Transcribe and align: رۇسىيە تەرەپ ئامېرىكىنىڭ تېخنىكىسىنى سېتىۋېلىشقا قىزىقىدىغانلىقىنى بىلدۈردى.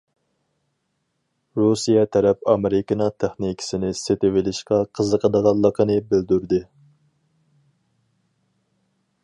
رۇسىيە 1.59 2.05
تەرەپ 2.15 2.49
ئامېرىكىنىڭ 2.53 3.11
تېخنىكىسىنى 3.23 3.91
سېتىۋېلىشقا 3.99 4.81
قىزىقىدىغانلىقىنى 5.01 5.99
بىلدۈردى. 6.13 6.63